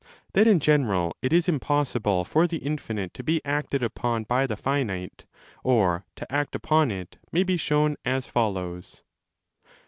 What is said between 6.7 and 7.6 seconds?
it may be